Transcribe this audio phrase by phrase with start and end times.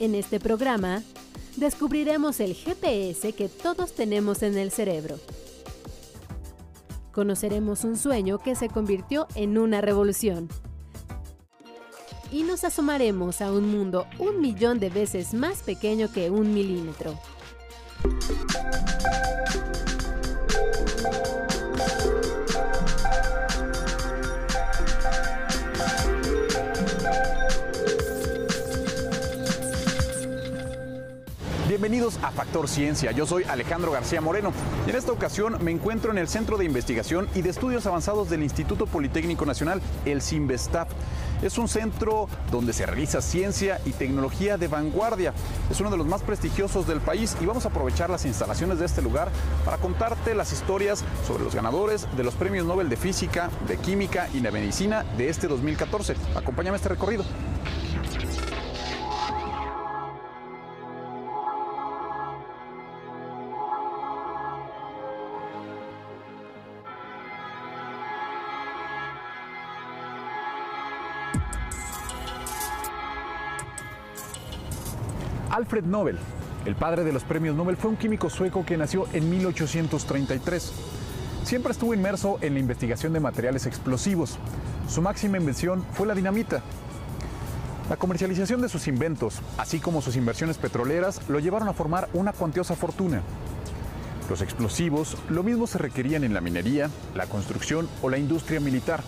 [0.00, 1.02] En este programa,
[1.56, 5.18] descubriremos el GPS que todos tenemos en el cerebro.
[7.12, 10.48] Conoceremos un sueño que se convirtió en una revolución.
[12.32, 17.18] Y nos asomaremos a un mundo un millón de veces más pequeño que un milímetro.
[32.00, 33.12] Bienvenidos a Factor Ciencia.
[33.12, 34.54] Yo soy Alejandro García Moreno
[34.86, 38.30] y en esta ocasión me encuentro en el Centro de Investigación y de Estudios Avanzados
[38.30, 40.88] del Instituto Politécnico Nacional, el CIMBESTAF.
[41.42, 45.34] Es un centro donde se realiza ciencia y tecnología de vanguardia.
[45.70, 48.86] Es uno de los más prestigiosos del país y vamos a aprovechar las instalaciones de
[48.86, 49.28] este lugar
[49.66, 54.30] para contarte las historias sobre los ganadores de los premios Nobel de Física, de Química
[54.32, 56.16] y de Medicina de este 2014.
[56.34, 57.26] Acompáñame a este recorrido.
[75.70, 76.18] Alfred Nobel,
[76.66, 80.72] el padre de los premios Nobel, fue un químico sueco que nació en 1833.
[81.44, 84.36] Siempre estuvo inmerso en la investigación de materiales explosivos.
[84.88, 86.60] Su máxima invención fue la dinamita.
[87.88, 92.32] La comercialización de sus inventos, así como sus inversiones petroleras, lo llevaron a formar una
[92.32, 93.22] cuantiosa fortuna.
[94.28, 99.04] Los explosivos lo mismo se requerían en la minería, la construcción o la industria militar.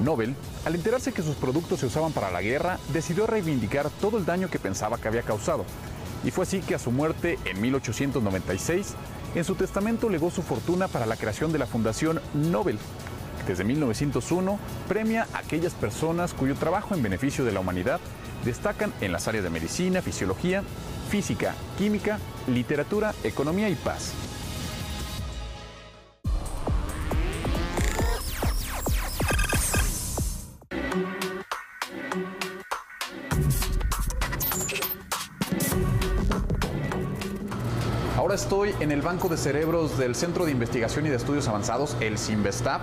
[0.00, 4.24] Nobel, al enterarse que sus productos se usaban para la guerra, decidió reivindicar todo el
[4.24, 5.64] daño que pensaba que había causado.
[6.24, 8.94] Y fue así que a su muerte en 1896,
[9.34, 12.78] en su testamento legó su fortuna para la creación de la Fundación Nobel.
[13.44, 18.00] que Desde 1901 premia a aquellas personas cuyo trabajo en beneficio de la humanidad
[18.44, 20.62] destacan en las áreas de medicina, fisiología,
[21.10, 24.12] física, química, literatura, economía y paz.
[38.84, 42.82] En el Banco de Cerebros del Centro de Investigación y de Estudios Avanzados, el CIMBESTAP.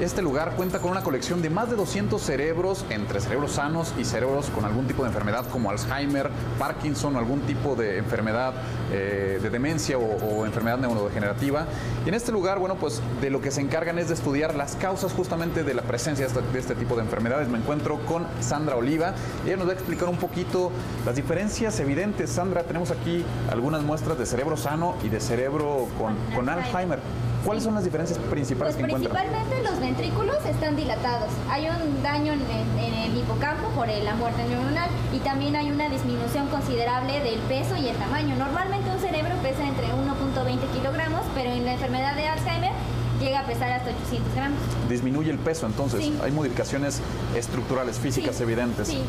[0.00, 4.04] Este lugar cuenta con una colección de más de 200 cerebros, entre cerebros sanos y
[4.04, 8.54] cerebros con algún tipo de enfermedad como Alzheimer, Parkinson o algún tipo de enfermedad
[8.90, 11.66] eh, de demencia o, o, enfermedad neurodegenerativa.
[12.06, 14.76] Y en este lugar, bueno, pues de lo que se encargan es de estudiar las
[14.76, 17.48] causas justamente de la presencia de este, de este tipo de enfermedades.
[17.48, 19.14] Me encuentro con Sandra Oliva.
[19.44, 20.72] Ella nos va a explicar un poquito
[21.04, 22.30] las diferencias evidentes.
[22.30, 26.98] Sandra, tenemos aquí algunas muestras de cerebro sano y de cerebro con, con Alzheimer.
[27.44, 29.24] ¿Cuáles son las diferencias principales pues que encuentran?
[29.26, 31.28] Principalmente los ventrículos están dilatados.
[31.50, 32.40] Hay un daño en,
[32.78, 37.76] en, el hipocampo por la muerte neuronal y también hay una disminución considerable del peso
[37.76, 38.36] y el tamaño.
[38.36, 42.72] Normalmente un cerebro pesa entre 1.20 kilogramos, pero en la enfermedad de Alzheimer
[43.20, 44.58] llega a pesar hasta 800 gramos.
[44.88, 46.00] Disminuye el peso, entonces.
[46.00, 46.18] Sí.
[46.22, 47.00] Hay modificaciones
[47.36, 48.42] estructurales, físicas Sí.
[48.42, 48.88] evidentes.
[48.88, 49.00] Sí.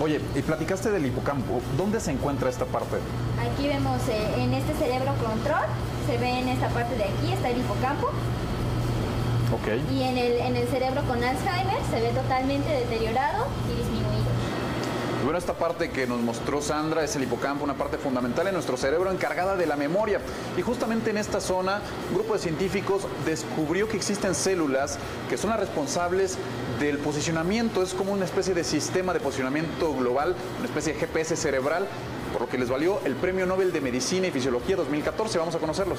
[0.00, 1.60] Oye, y platicaste del hipocampo.
[1.76, 2.96] ¿Dónde se encuentra esta parte?
[3.40, 5.64] Aquí vemos eh, en este cerebro control,
[6.06, 8.08] se ve en esta parte de aquí, está el hipocampo.
[9.52, 9.92] Ok.
[9.92, 14.12] Y en el, en el cerebro con Alzheimer se ve totalmente deteriorado y disminuido.
[15.24, 18.76] Bueno, esta parte que nos mostró Sandra es el hipocampo, una parte fundamental en nuestro
[18.76, 20.20] cerebro encargada de la memoria.
[20.56, 24.98] Y justamente en esta zona, un grupo de científicos descubrió que existen células
[25.30, 26.38] que son las responsables
[26.80, 27.84] del posicionamiento.
[27.84, 31.86] Es como una especie de sistema de posicionamiento global, una especie de GPS cerebral,
[32.32, 35.38] por lo que les valió el Premio Nobel de Medicina y Fisiología 2014.
[35.38, 35.98] Vamos a conocerlos.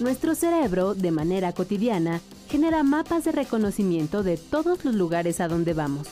[0.00, 5.74] Nuestro cerebro, de manera cotidiana, genera mapas de reconocimiento de todos los lugares a donde
[5.74, 6.08] vamos.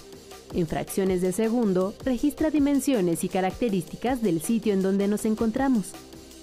[0.54, 5.92] En fracciones de segundo, registra dimensiones y características del sitio en donde nos encontramos.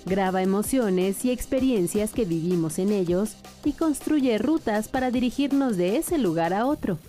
[0.05, 6.17] Graba emociones y experiencias que vivimos en ellos y construye rutas para dirigirnos de ese
[6.17, 6.99] lugar a otro.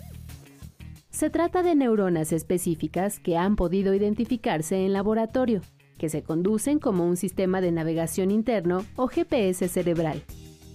[1.17, 5.61] Se trata de neuronas específicas que han podido identificarse en laboratorio,
[5.97, 10.21] que se conducen como un sistema de navegación interno o GPS cerebral.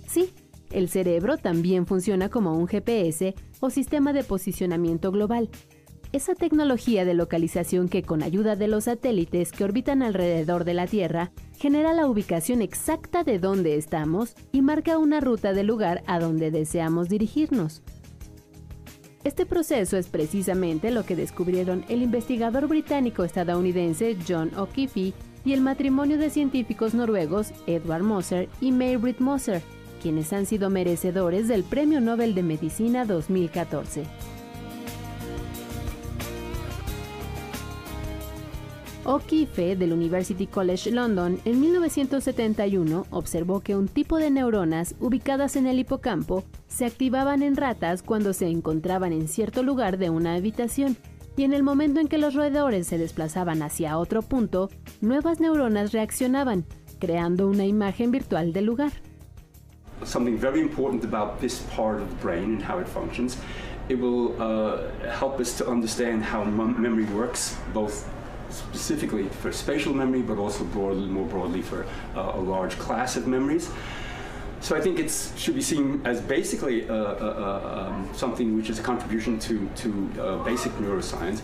[0.08, 0.30] Sí,
[0.72, 5.48] el cerebro también funciona como un GPS o sistema de posicionamiento global.
[6.10, 10.88] Esa tecnología de localización que con ayuda de los satélites que orbitan alrededor de la
[10.88, 16.18] Tierra genera la ubicación exacta de dónde estamos y marca una ruta del lugar a
[16.18, 17.84] donde deseamos dirigirnos.
[19.24, 25.12] Este proceso es precisamente lo que descubrieron el investigador británico-estadounidense John O'Keefe
[25.44, 29.62] y el matrimonio de científicos noruegos Edward Moser y May-Britt Moser,
[30.02, 34.31] quienes han sido merecedores del Premio Nobel de Medicina 2014.
[39.04, 45.66] O'Keefe del University College London en 1971 observó que un tipo de neuronas ubicadas en
[45.66, 50.96] el hipocampo se activaban en ratas cuando se encontraban en cierto lugar de una habitación
[51.37, 54.70] y en el momento en que los roedores se desplazaban hacia otro punto,
[55.00, 56.64] nuevas neuronas reaccionaban,
[57.00, 58.93] creando una imagen virtual del lugar.
[60.05, 63.37] Something very important about this part of the brain and how it functions.
[63.88, 64.78] It will uh,
[65.19, 66.22] help us to understand
[68.52, 73.26] specifically for spatial memory, but also broadly, more broadly for uh, a large class of
[73.26, 73.70] memories.
[74.60, 78.70] So I think it should be seen as basically uh, uh, uh, um, something which
[78.70, 79.88] is a contribution to, to
[80.20, 81.43] uh, basic neuroscience.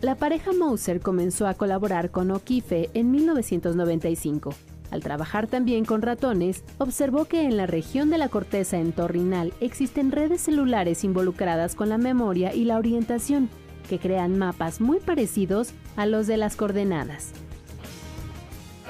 [0.00, 4.54] La pareja Moser comenzó a colaborar con O'Keefe en 1995.
[4.90, 10.12] Al trabajar también con ratones, observó que en la región de la corteza entorrinal existen
[10.12, 13.48] redes celulares involucradas con la memoria y la orientación,
[13.88, 17.32] que crean mapas muy parecidos a los de las coordenadas.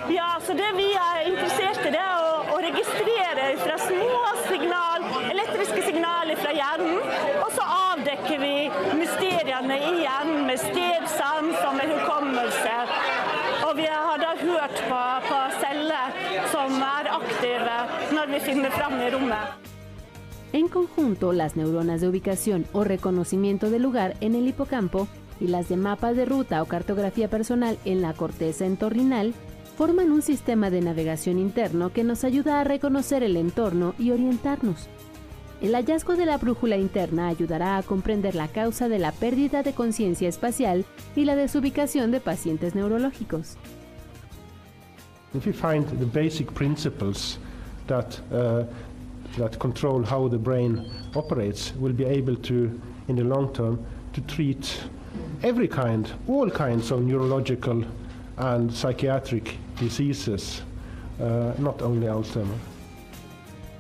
[0.09, 4.19] Ja, så det vi er interessert i, det er å, å registrere fra små
[4.51, 6.99] signal, elektriske signaler fra hjernen,
[7.41, 7.65] og så
[7.95, 8.53] avdekker vi
[8.99, 12.77] mysteriene i hjernen med stedsans og med hukommelse.
[13.65, 17.79] Og vi har da hørt på, på celler som er aktive
[18.13, 19.64] når vi finner fram i rommet.
[20.55, 25.09] En conjunto, las neuronas de ubicación o reconocimiento del lugar en el hipocampo
[25.41, 29.35] y las de mapas de ruta o cartografía personal en la corteza entorrinal
[29.77, 34.87] forman un sistema de navegación interno que nos ayuda a reconocer el entorno y orientarnos.
[35.61, 39.73] El hallazgo de la brújula interna ayudará a comprender la causa de la pérdida de
[39.73, 40.85] conciencia espacial
[41.17, 43.57] y la desubicación de pacientes neurológicos.
[45.35, 47.41] If we find the basic principles
[47.89, 48.67] that uh,
[49.37, 54.21] that control how the brain operates, we'll be able to, in the long term, to
[54.23, 54.81] treat
[55.43, 57.85] every kind, all kinds of neurological
[58.37, 60.63] and psychiatric diseases,
[61.21, 62.59] uh, not only Alzheimer.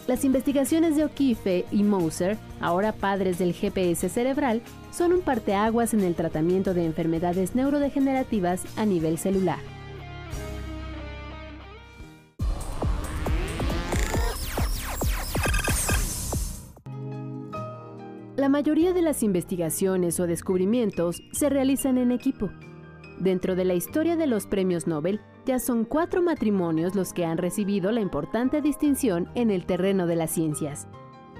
[0.06, 4.60] Las investigaciones de O'Keefe y Moser, ahora padres del GPS cerebral,
[4.90, 9.73] son un parteaguas en el tratamiento de enfermedades neurodegenerativas a nivel celular.
[18.54, 22.50] Mayoría de las investigaciones o descubrimientos se realizan en equipo.
[23.18, 27.36] Dentro de la historia de los premios Nobel, ya son cuatro matrimonios los que han
[27.36, 30.86] recibido la importante distinción en el terreno de las ciencias.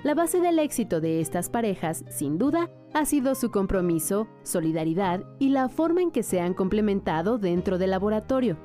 [0.03, 5.51] La base del éxito de estas parejas, sin duda, ha sido su compromiso, solidaridad y
[5.51, 8.57] la forma en que se han complementado dentro del laboratorio.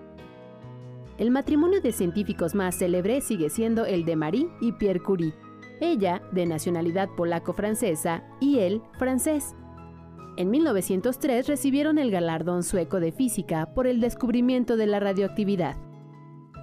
[1.19, 5.35] El matrimonio de científicos más célebre sigue siendo el de Marie y Pierre Curie,
[5.81, 9.55] ella de nacionalidad polaco-francesa y él francés.
[10.37, 15.75] En 1903 recibieron el galardón sueco de física por el descubrimiento de la radioactividad.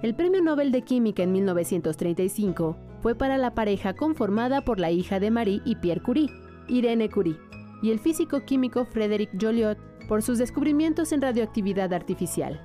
[0.03, 5.19] El Premio Nobel de Química en 1935 fue para la pareja conformada por la hija
[5.19, 6.29] de Marie y Pierre Curie,
[6.67, 7.37] Irene Curie,
[7.81, 9.77] y el físico químico Frédéric Joliot
[10.07, 12.61] por sus descubrimientos en radioactividad artificial.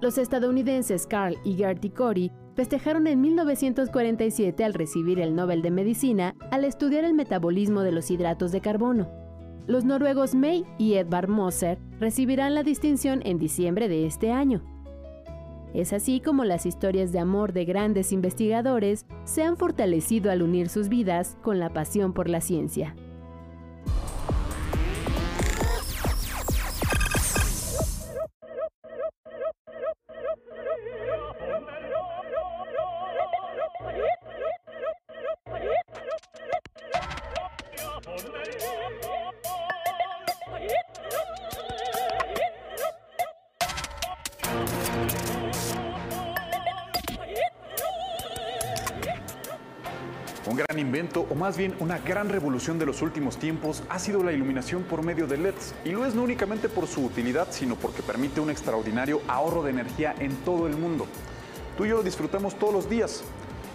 [0.00, 6.34] Los estadounidenses Carl y Gertie Corey festejaron en 1947 al recibir el Nobel de Medicina
[6.50, 9.08] al estudiar el metabolismo de los hidratos de carbono.
[9.66, 14.62] Los noruegos May y Edvard Moser recibirán la distinción en diciembre de este año.
[15.74, 20.70] Es así como las historias de amor de grandes investigadores se han fortalecido al unir
[20.70, 22.96] sus vidas con la pasión por la ciencia.
[51.36, 55.26] Más bien una gran revolución de los últimos tiempos, ha sido la iluminación por medio
[55.26, 55.74] de LEDs.
[55.84, 59.70] Y lo es no únicamente por su utilidad, sino porque permite un extraordinario ahorro de
[59.70, 61.06] energía en todo el mundo.
[61.76, 63.22] Tú y yo lo disfrutamos todos los días.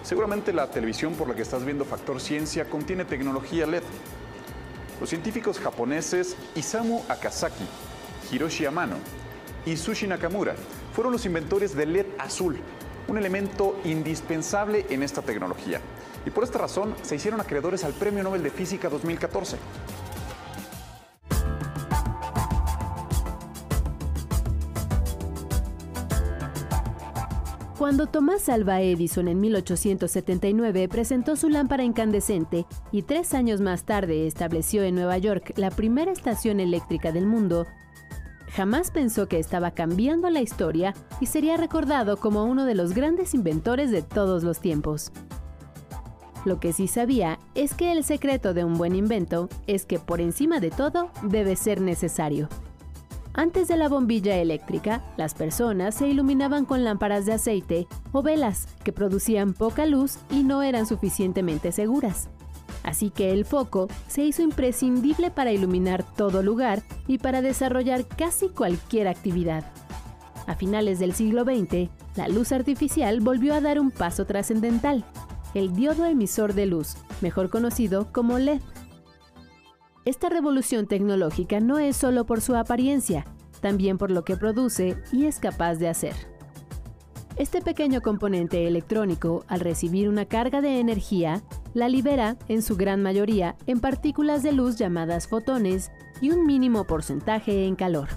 [0.04, 3.84] Seguramente la televisión por la que estás viendo Factor Ciencia contiene tecnología LED.
[5.00, 7.66] Los científicos japoneses Isamu Akasaki,
[8.32, 8.96] Hiroshi Amano
[9.66, 10.56] y Sushi Nakamura
[10.94, 12.58] fueron los inventores del LED azul,
[13.08, 15.82] un elemento indispensable en esta tecnología.
[16.26, 19.58] Y por esta razón se hicieron acreedores al Premio Nobel de Física 2014.
[27.82, 34.28] Cuando Tomás Alva Edison en 1879 presentó su lámpara incandescente y tres años más tarde
[34.28, 37.66] estableció en Nueva York la primera estación eléctrica del mundo,
[38.50, 43.34] jamás pensó que estaba cambiando la historia y sería recordado como uno de los grandes
[43.34, 45.12] inventores de todos los tiempos.
[46.44, 50.22] Lo que sí sabía es que el secreto de un buen invento es que por
[50.22, 52.50] encima de todo debe ser necesario.
[53.34, 58.68] Antes de la bombilla eléctrica, las personas se iluminaban con lámparas de aceite o velas
[58.84, 62.28] que producían poca luz y no eran suficientemente seguras.
[62.84, 68.50] Así que el foco se hizo imprescindible para iluminar todo lugar y para desarrollar casi
[68.50, 69.64] cualquier actividad.
[70.48, 75.06] A finales del siglo XX, la luz artificial volvió a dar un paso trascendental,
[75.54, 78.62] el diodo emisor de luz, mejor conocido como LED.
[80.06, 83.26] Esta revolución tecnológica no es solo por su apariencia,
[83.62, 86.16] también por lo que produce y es capaz de hacer.
[87.38, 91.42] Este pequeño componente electrónico, al recibir una carga de energía,
[91.74, 96.84] la libera, en su gran mayoría, en partículas de luz llamadas fotones y un mínimo
[96.84, 98.10] porcentaje en calor.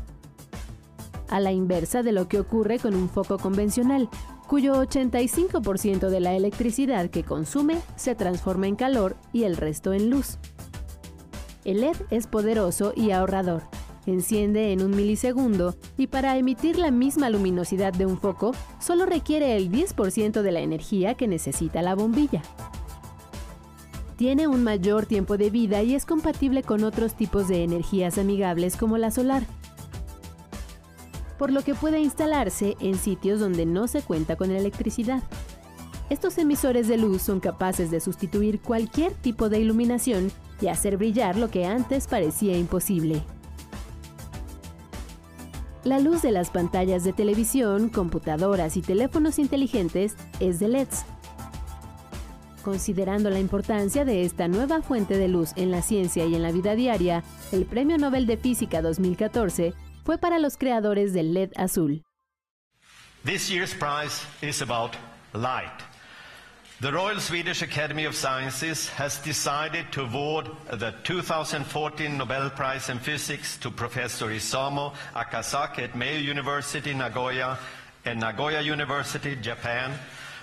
[1.28, 4.08] A la inversa de lo que ocurre con un foco convencional,
[4.46, 10.10] cuyo 85% de la electricidad que consume se transforma en calor y el resto en
[10.10, 10.38] luz.
[11.64, 13.62] El LED es poderoso y ahorrador.
[14.06, 19.56] Enciende en un milisegundo y para emitir la misma luminosidad de un foco solo requiere
[19.56, 22.42] el 10% de la energía que necesita la bombilla.
[24.16, 28.76] Tiene un mayor tiempo de vida y es compatible con otros tipos de energías amigables
[28.76, 29.44] como la solar,
[31.38, 35.22] por lo que puede instalarse en sitios donde no se cuenta con electricidad.
[36.10, 41.36] Estos emisores de luz son capaces de sustituir cualquier tipo de iluminación y hacer brillar
[41.36, 43.22] lo que antes parecía imposible.
[45.82, 51.04] La luz de las pantallas de televisión, computadoras y teléfonos inteligentes es de LEDs.
[52.62, 56.52] Considerando la importancia de esta nueva fuente de luz en la ciencia y en la
[56.52, 57.22] vida diaria,
[57.52, 62.02] el Premio Nobel de Física 2014 fue para los creadores del LED azul.
[63.24, 64.96] This year's prize is about
[65.32, 65.82] light.
[66.80, 72.98] The Royal Swedish Academy of Sciences has decided to award the 2014 Nobel Prize in
[72.98, 77.56] Physics to Professor Isamu Akasaki at Mayo University, Nagoya,
[78.04, 79.92] and Nagoya University, Japan,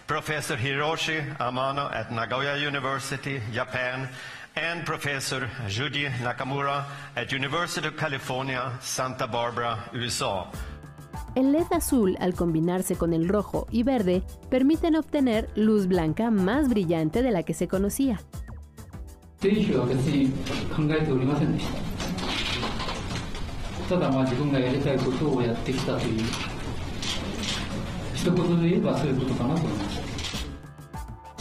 [0.08, 4.10] Professor Hiroshi Amano at Nagoya University, Japan,
[4.56, 10.46] and Professor Judy Nakamura at University of California, Santa Barbara, USA.
[11.36, 16.68] El LED azul, al combinarse con el rojo y verde, permiten obtener luz blanca más
[16.68, 18.20] brillante de la que se conocía.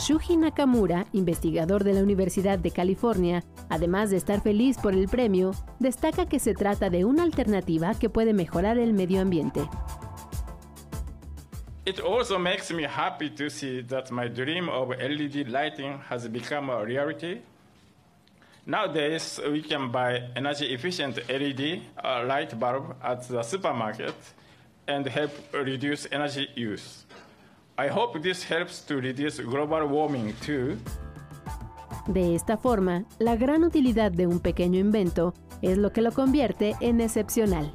[0.00, 5.52] Shuji Nakamura, investigador de la Universidad de California, además de estar feliz por el premio,
[5.78, 9.60] destaca que se trata de una alternativa que puede mejorar el medio ambiente.
[11.84, 16.70] It also makes me happy to see that my dream of LED lighting has become
[16.70, 17.42] a reality.
[18.64, 24.14] Nowadays, we can buy energy efficient LED uh, light bulb at the supermarket
[24.88, 27.04] and help reduce energy use.
[27.80, 30.76] I hope this helps to reduce global warming too.
[32.08, 35.32] De esta forma, la gran utilidad de un pequeño invento
[35.62, 37.72] es lo que lo convierte en excepcional.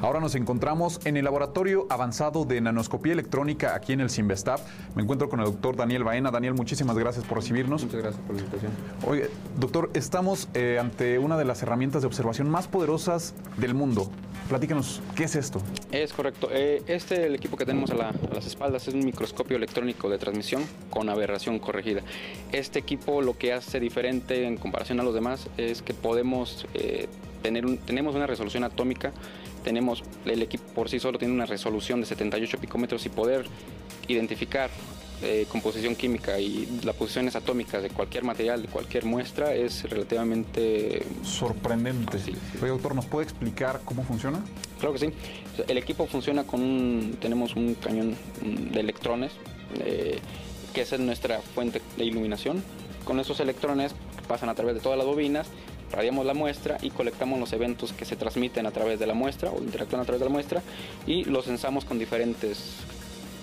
[0.00, 4.60] Ahora nos encontramos en el Laboratorio Avanzado de Nanoscopía Electrónica aquí en el Simvestab.
[4.94, 6.30] Me encuentro con el doctor Daniel Baena.
[6.30, 7.82] Daniel, muchísimas gracias por recibirnos.
[7.82, 8.72] Muchas gracias por la invitación.
[9.06, 9.28] Oye,
[9.58, 14.08] doctor, estamos eh, ante una de las herramientas de observación más poderosas del mundo.
[14.48, 15.60] Platícanos, ¿qué es esto?
[15.90, 16.48] Es correcto.
[16.52, 20.08] Eh, este, el equipo que tenemos a, la- a las espaldas, es un microscopio electrónico
[20.08, 22.02] de transmisión con aberración corregida.
[22.52, 27.08] Este equipo lo que hace diferente en comparación a los demás es que podemos eh,
[27.42, 29.12] tener un- tenemos una resolución atómica,
[29.62, 33.46] tenemos el equipo por sí solo tiene una resolución de 78 picómetros y poder
[34.08, 34.70] identificar
[35.20, 41.04] eh, composición química y las posiciones atómicas de cualquier material, de cualquier muestra es relativamente
[41.24, 42.20] Sorprendente.
[42.20, 42.58] Sí, sí.
[42.62, 44.44] Oye, doctor, ¿nos puede explicar cómo funciona?
[44.78, 45.10] Claro que sí.
[45.66, 49.32] El equipo funciona con un, tenemos un cañón mm, de electrones,
[49.80, 50.20] eh,
[50.72, 52.62] que es nuestra fuente de iluminación.
[53.04, 53.96] Con esos electrones
[54.28, 55.48] pasan a través de todas las bobinas,
[55.92, 59.50] radiamos la muestra y colectamos los eventos que se transmiten a través de la muestra
[59.50, 60.62] o interactúan a través de la muestra
[61.06, 62.76] y los censamos con diferentes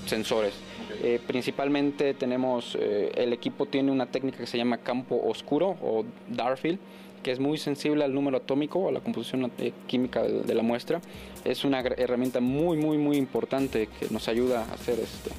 [0.06, 0.54] sensores.
[1.02, 6.06] Eh, principalmente tenemos, eh, el equipo tiene una técnica que se llama campo oscuro o
[6.30, 6.80] dark field,
[7.24, 10.62] que es muy sensible al número atómico, a la composición eh, química de, de la
[10.62, 11.02] muestra.
[11.44, 15.32] Es una herramienta muy, muy, muy importante que nos ayuda a hacer este,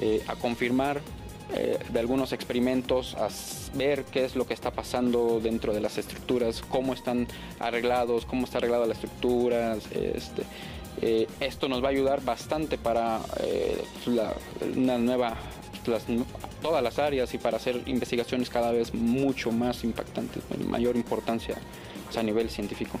[0.00, 1.00] eh, a confirmar
[1.54, 3.28] eh, de algunos experimentos a
[3.76, 7.26] ver qué es lo que está pasando dentro de las estructuras, cómo están
[7.58, 9.76] arreglados, cómo está arreglada la estructura.
[9.92, 10.42] Este,
[11.00, 13.82] eh, esto nos va a ayudar bastante para eh,
[14.76, 15.36] una nueva,
[16.60, 21.56] todas las áreas y para hacer investigaciones cada vez mucho más impactantes, mayor importancia
[22.16, 22.98] a nivel científico.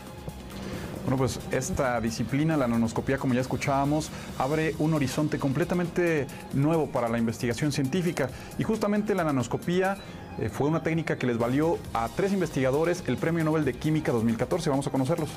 [1.08, 7.08] Bueno, pues esta disciplina, la nanoscopía, como ya escuchábamos, abre un horizonte completamente nuevo para
[7.08, 8.28] la investigación científica.
[8.58, 9.96] Y justamente la nanoscopía
[10.38, 14.12] eh, fue una técnica que les valió a tres investigadores el Premio Nobel de Química
[14.12, 14.68] 2014.
[14.68, 15.30] Vamos a conocerlos.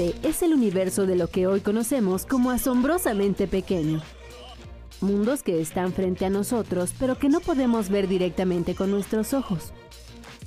[0.00, 4.00] Este es el universo de lo que hoy conocemos como asombrosamente pequeño.
[5.02, 9.74] Mundos que están frente a nosotros pero que no podemos ver directamente con nuestros ojos.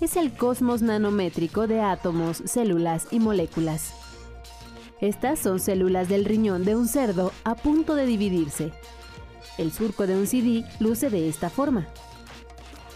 [0.02, 3.94] Es el cosmos nanométrico de átomos, células y moléculas.
[5.02, 8.72] Estas son células del riñón de un cerdo a punto de dividirse.
[9.60, 11.88] El surco de un CD luce de esta forma.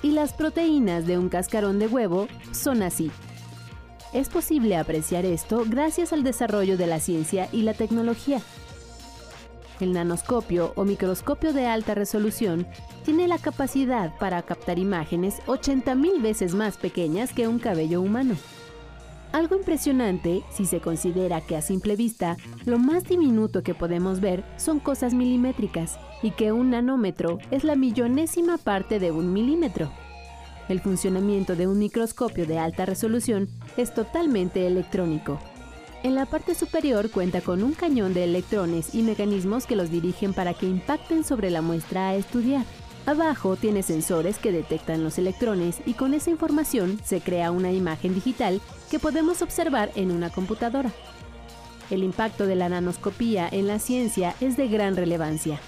[0.02, 3.12] Y las proteínas de un cascarón de huevo son así.
[4.14, 8.42] Es posible apreciar esto gracias al desarrollo de la ciencia y la tecnología.
[9.80, 12.66] El nanoscopio o microscopio de alta resolución
[13.04, 18.36] tiene la capacidad para captar imágenes 80.000 veces más pequeñas que un cabello humano.
[19.34, 24.44] Algo impresionante si se considera que a simple vista lo más diminuto que podemos ver
[24.56, 29.92] son cosas milimétricas y que un nanómetro es la millonésima parte de un milímetro.
[30.70, 33.48] El funcionamiento de un microscopio de alta resolución
[33.78, 35.40] es totalmente electrónico.
[36.04, 40.34] En la parte superior cuenta con un cañón de electrones y mecanismos que los dirigen
[40.34, 42.66] para que impacten sobre la muestra a estudiar.
[43.06, 48.14] Abajo tiene sensores que detectan los electrones y con esa información se crea una imagen
[48.14, 48.60] digital
[48.92, 50.92] que podemos observar en una computadora.
[51.90, 55.60] El impacto de la nanoscopía en la ciencia es de gran relevancia.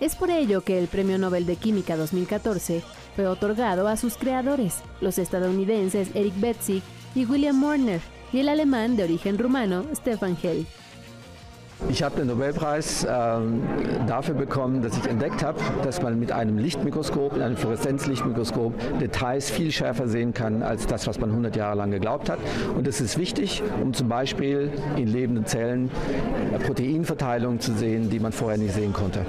[0.00, 2.82] Es por ello que el Premio Nobel de Química 2014
[3.14, 6.82] fue otorgado a sus creadores, los estadounidenses Eric Betzig
[7.14, 8.00] y William Warner,
[8.32, 10.66] y el alemán de origen rumano Stefan Hell.
[11.88, 13.62] Ich habe den Nobelpreis ähm,
[14.06, 19.72] dafür bekommen, dass ich entdeckt habe, dass man mit einem Lichtmikroskop, einem Fluoreszenzlichtmikroskop, Details viel
[19.72, 22.38] schärfer sehen kann als das, was man 100 Jahre lang geglaubt hat.
[22.76, 25.90] Und das ist wichtig, um zum Beispiel in lebenden Zellen
[26.66, 29.24] Proteinverteilungen zu sehen, die man vorher nicht sehen konnte.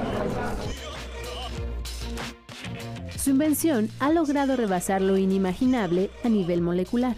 [3.22, 7.14] Su invención ha logrado rebasar lo inimaginable a nivel molecular.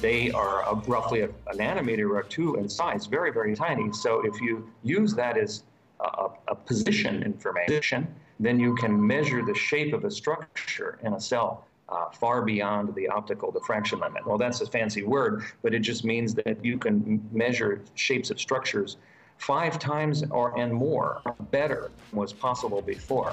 [0.00, 3.92] They are roughly a, a, nanometer or two in size, very, very tiny.
[3.92, 5.64] So if you use that as
[6.00, 8.08] a, a position information,
[8.40, 12.94] then you can measure the shape of a structure in a cell uh, far beyond
[12.94, 14.26] the optical diffraction limit.
[14.26, 18.40] Well, that's a fancy word, but it just means that you can measure shapes of
[18.40, 18.96] structures
[19.38, 23.32] five times or and more better was possible before.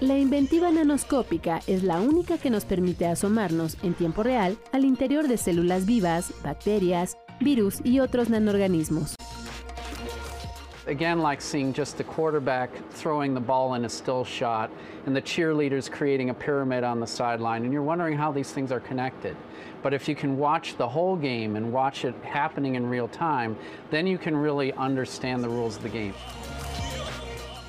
[0.00, 5.28] La inventiva nanoscópica es la única que nos permite asomarnos en tiempo real al interior
[5.28, 9.14] de células vivas, bacterias, virus y otros nanoorganismos.
[10.88, 14.68] Again, like seeing just the quarterback throwing the ball in a still shot
[15.06, 18.72] and the cheerleaders creating a pyramid on the sideline, and you're wondering how these things
[18.72, 19.36] are connected.
[19.82, 23.56] But if you can watch the whole game and watch it happening in real time,
[23.90, 26.14] then you can really understand the rules of the game.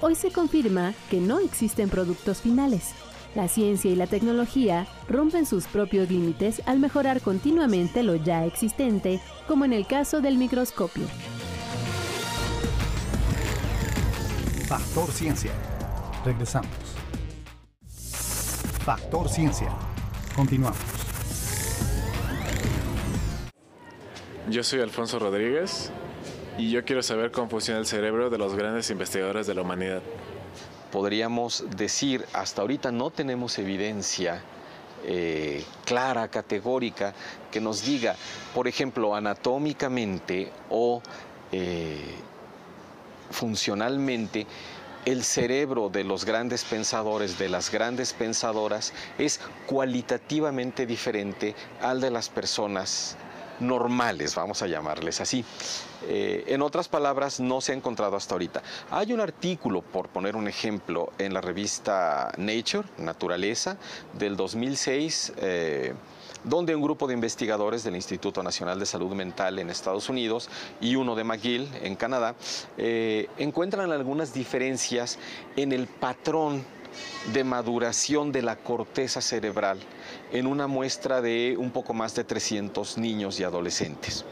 [0.01, 2.93] Hoy se confirma que no existen productos finales.
[3.35, 9.19] La ciencia y la tecnología rompen sus propios límites al mejorar continuamente lo ya existente,
[9.47, 11.07] como en el caso del microscopio.
[14.67, 15.51] Factor Ciencia.
[16.23, 16.69] Regresamos.
[18.85, 19.69] Factor Ciencia.
[20.35, 20.92] Continuamos.
[24.53, 25.89] Yo soy Alfonso Rodríguez
[26.59, 30.03] y yo quiero saber cómo funciona el cerebro de los grandes investigadores de la humanidad.
[30.91, 34.43] Podríamos decir, hasta ahorita no tenemos evidencia
[35.05, 37.15] eh, clara, categórica,
[37.49, 38.15] que nos diga,
[38.53, 41.01] por ejemplo, anatómicamente o
[41.51, 42.13] eh,
[43.31, 44.45] funcionalmente,
[45.05, 52.11] el cerebro de los grandes pensadores, de las grandes pensadoras, es cualitativamente diferente al de
[52.11, 53.17] las personas
[53.59, 55.43] normales, vamos a llamarles así.
[56.07, 58.61] Eh, en otras palabras, no se ha encontrado hasta ahorita.
[58.91, 63.77] Hay un artículo, por poner un ejemplo, en la revista Nature, Naturaleza,
[64.13, 65.93] del 2006, eh,
[66.43, 70.49] donde un grupo de investigadores del Instituto Nacional de Salud Mental en Estados Unidos
[70.81, 72.35] y uno de McGill en Canadá
[72.77, 75.19] eh, encuentran algunas diferencias
[75.55, 76.65] en el patrón
[77.33, 79.79] de maduración de la corteza cerebral
[80.33, 84.25] en una muestra de un poco más de 300 niños y adolescentes.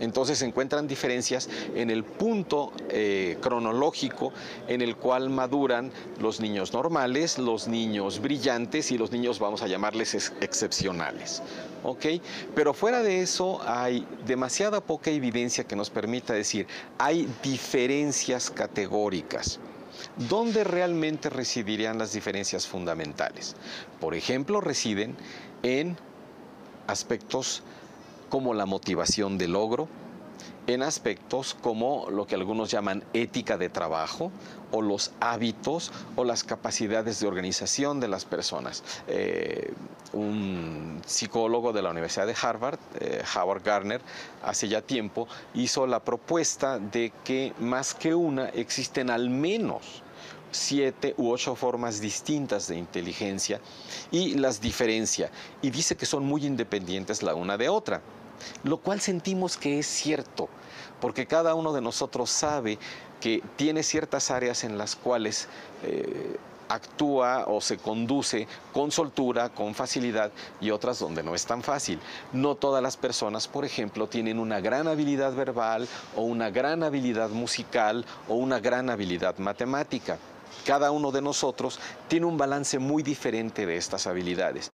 [0.00, 4.32] Entonces se encuentran diferencias en el punto eh, cronológico
[4.68, 5.90] en el cual maduran
[6.20, 11.42] los niños normales, los niños brillantes y los niños, vamos a llamarles, excepcionales.
[11.82, 12.06] ¿Ok?
[12.54, 16.66] Pero fuera de eso hay demasiada poca evidencia que nos permita decir,
[16.98, 19.58] hay diferencias categóricas.
[20.28, 23.56] ¿Dónde realmente residirían las diferencias fundamentales?
[24.00, 25.16] Por ejemplo, residen
[25.62, 25.96] en
[26.86, 27.62] aspectos
[28.28, 29.88] como la motivación de logro,
[30.66, 34.30] en aspectos como lo que algunos llaman ética de trabajo
[34.70, 38.84] o los hábitos o las capacidades de organización de las personas.
[39.08, 39.72] Eh,
[40.12, 44.00] un psicólogo de la Universidad de Harvard, eh, Howard Garner,
[44.42, 50.02] hace ya tiempo hizo la propuesta de que más que una existen al menos
[50.50, 53.60] siete u ocho formas distintas de inteligencia
[54.10, 55.30] y las diferencia
[55.62, 58.02] y dice que son muy independientes la una de otra
[58.64, 60.48] lo cual sentimos que es cierto,
[61.00, 62.78] porque cada uno de nosotros sabe
[63.20, 65.48] que tiene ciertas áreas en las cuales
[65.82, 66.36] eh,
[66.68, 70.30] actúa o se conduce con soltura, con facilidad
[70.60, 71.98] y otras donde no es tan fácil.
[72.32, 77.30] No todas las personas, por ejemplo, tienen una gran habilidad verbal o una gran habilidad
[77.30, 80.18] musical o una gran habilidad matemática.
[80.66, 84.70] Cada uno de nosotros tiene un balance muy diferente de estas habilidades.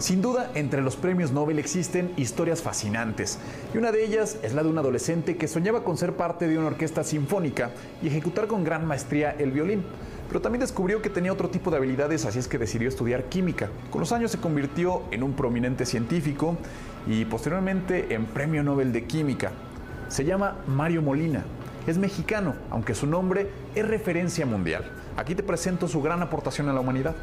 [0.00, 3.38] Sin duda, entre los premios Nobel existen historias fascinantes,
[3.74, 6.56] y una de ellas es la de un adolescente que soñaba con ser parte de
[6.56, 7.70] una orquesta sinfónica
[8.02, 9.84] y ejecutar con gran maestría el violín.
[10.26, 13.68] Pero también descubrió que tenía otro tipo de habilidades, así es que decidió estudiar química.
[13.90, 16.56] Con los años se convirtió en un prominente científico
[17.06, 19.52] y posteriormente en Premio Nobel de Química.
[20.10, 21.44] Se llama Mario Molina.
[21.86, 24.84] Es mexicano, aunque su nombre es referencia mundial.
[25.16, 27.14] Aquí te presento su gran aportación a la humanidad.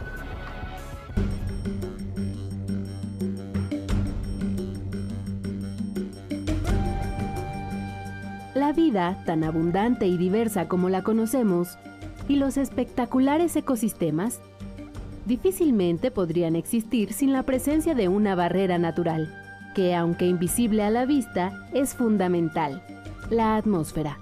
[8.55, 11.77] La vida, tan abundante y diversa como la conocemos,
[12.29, 14.39] y los espectaculares ecosistemas,
[15.25, 19.46] difícilmente podrían existir sin la presencia de una barrera natural,
[19.77, 22.81] que aunque invisible a la vista, es fundamental,
[23.29, 24.17] la atmósfera.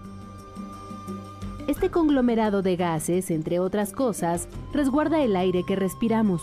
[1.69, 6.41] Este conglomerado de gases, entre otras cosas, resguarda el aire que respiramos.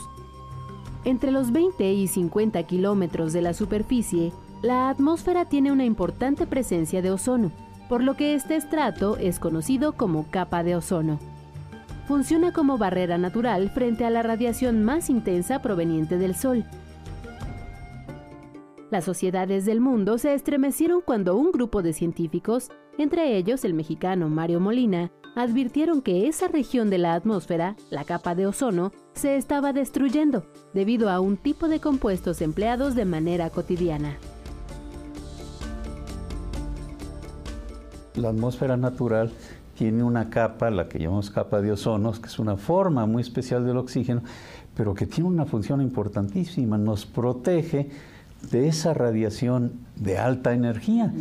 [1.04, 7.02] Entre los 20 y 50 kilómetros de la superficie, la atmósfera tiene una importante presencia
[7.02, 7.52] de ozono,
[7.90, 11.18] por lo que este estrato es conocido como capa de ozono.
[12.08, 16.64] Funciona como barrera natural frente a la radiación más intensa proveniente del Sol.
[18.92, 24.28] Las sociedades del mundo se estremecieron cuando un grupo de científicos, entre ellos el mexicano
[24.28, 29.72] Mario Molina, advirtieron que esa región de la atmósfera, la capa de ozono, se estaba
[29.72, 34.18] destruyendo debido a un tipo de compuestos empleados de manera cotidiana.
[38.16, 39.32] La atmósfera natural
[39.74, 43.64] tiene una capa, la que llamamos capa de ozono, que es una forma muy especial
[43.64, 44.20] del oxígeno,
[44.76, 47.88] pero que tiene una función importantísima, nos protege
[48.50, 51.12] de esa radiación de alta energía,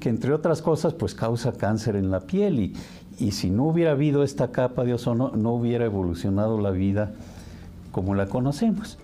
[0.00, 2.76] que entre otras cosas pues causa cáncer en la piel y,
[3.18, 7.12] y si no hubiera habido esta capa de ozono no hubiera evolucionado la vida
[7.90, 8.98] como la conocemos.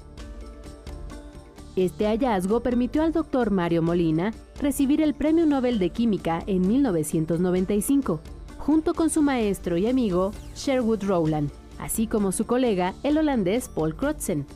[1.76, 8.20] Este hallazgo permitió al doctor Mario Molina recibir el Premio Nobel de Química en 1995,
[8.58, 13.96] junto con su maestro y amigo Sherwood Rowland, así como su colega, el holandés Paul
[13.96, 14.46] Crutzen.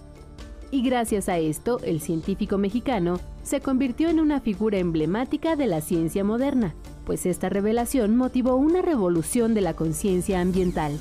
[0.71, 5.81] Y gracias a esto, el científico mexicano se convirtió en una figura emblemática de la
[5.81, 6.75] ciencia moderna,
[7.07, 10.93] pues esta revelación motivó una revolución de la conciencia ambiental.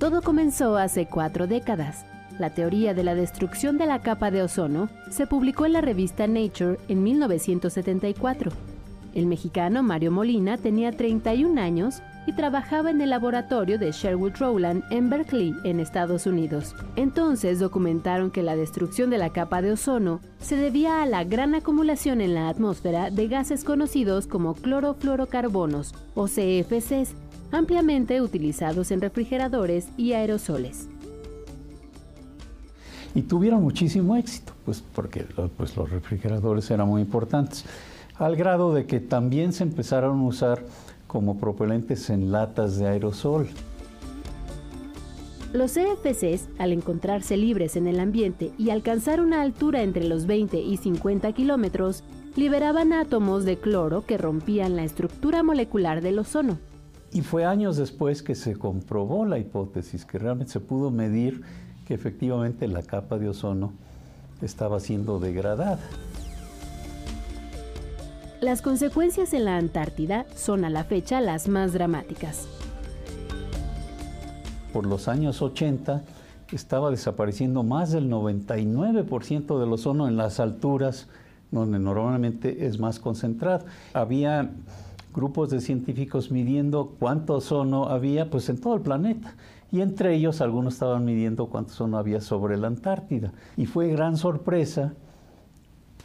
[0.00, 2.04] Todo comenzó hace cuatro décadas.
[2.38, 6.26] La teoría de la destrucción de la capa de ozono se publicó en la revista
[6.26, 8.50] Nature en 1974.
[9.14, 14.82] El mexicano Mario Molina tenía 31 años y trabajaba en el laboratorio de Sherwood Rowland
[14.90, 16.74] en Berkeley, en Estados Unidos.
[16.96, 21.54] Entonces documentaron que la destrucción de la capa de ozono se debía a la gran
[21.54, 27.14] acumulación en la atmósfera de gases conocidos como clorofluorocarbonos o CFCs,
[27.52, 30.88] ampliamente utilizados en refrigeradores y aerosoles.
[33.14, 35.24] Y tuvieron muchísimo éxito, pues porque
[35.56, 37.64] pues, los refrigeradores eran muy importantes,
[38.18, 40.62] al grado de que también se empezaron a usar
[41.16, 43.48] como propelentes en latas de aerosol.
[45.54, 50.60] Los CFCs, al encontrarse libres en el ambiente y alcanzar una altura entre los 20
[50.60, 52.04] y 50 kilómetros,
[52.36, 56.58] liberaban átomos de cloro que rompían la estructura molecular del ozono.
[57.14, 61.40] Y fue años después que se comprobó la hipótesis, que realmente se pudo medir
[61.86, 63.72] que efectivamente la capa de ozono
[64.42, 65.78] estaba siendo degradada.
[68.46, 72.46] Las consecuencias en la Antártida son a la fecha las más dramáticas.
[74.72, 76.04] Por los años 80
[76.52, 81.08] estaba desapareciendo más del 99% del ozono en las alturas
[81.50, 83.66] donde normalmente es más concentrado.
[83.92, 84.48] Había
[85.12, 89.34] grupos de científicos midiendo cuánto ozono había pues en todo el planeta
[89.72, 94.16] y entre ellos algunos estaban midiendo cuánto ozono había sobre la Antártida y fue gran
[94.16, 94.94] sorpresa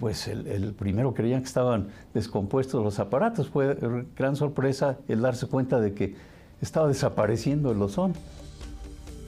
[0.02, 3.78] pues el, primero creían que estaban descompuestos los aparatos fue
[4.18, 6.16] gran sorpresa el darse cuenta de que
[6.60, 8.16] estaba desapareciendo el ozono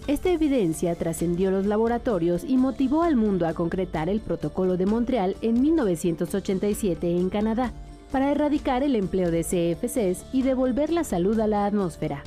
[0.08, 5.38] esta evidencia trascendió los laboratorios y motivó al mundo a concretar el Protocolo de Montreal
[5.42, 7.72] en 1987 en Canadá
[8.12, 12.24] para erradicar el empleo de CFCs y devolver la salud a la atmósfera.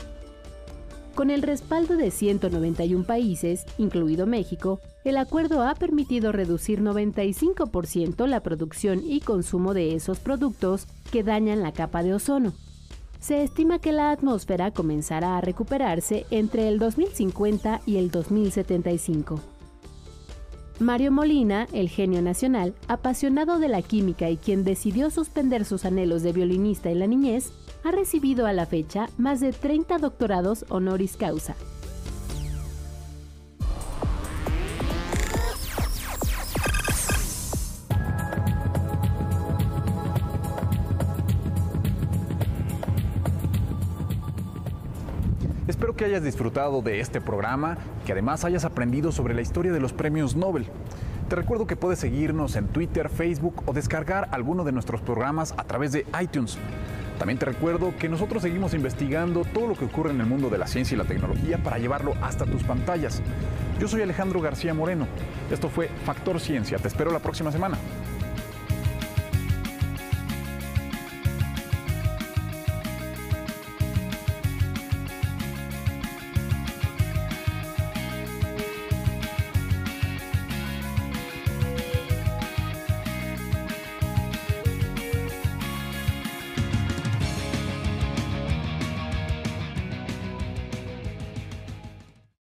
[1.17, 8.41] Con el respaldo de 191 países, incluido México, el acuerdo ha permitido reducir 95% la
[8.41, 12.53] producción y consumo de esos productos que dañan la capa de ozono
[13.27, 19.41] se estima que la atmósfera comenzará a recuperarse entre el 2050 y el 2075.
[20.79, 26.23] Mario Molina, el genio nacional, apasionado de la química y quien decidió suspender sus anhelos
[26.23, 27.51] de violinista en la niñez,
[27.85, 31.55] ha recibido a la fecha más de 30 doctorados honoris causa.
[45.69, 49.81] Espero que hayas disfrutado de este programa, que además hayas aprendido sobre la historia de
[49.81, 50.67] los premios Nobel.
[51.29, 55.65] Te recuerdo que puedes seguirnos en Twitter, Facebook o descargar alguno de nuestros programas a
[55.65, 56.57] través de iTunes.
[57.19, 60.59] También te recuerdo que nosotros seguimos investigando todo lo que ocurre en el mundo de
[60.59, 63.23] la ciencia y la tecnología para llevarlo hasta tus pantallas.
[63.81, 65.07] Yo soy Alejandro García Moreno.
[65.51, 66.79] Esto fue Factor Ciencia.
[66.79, 67.79] Te espero la próxima semana.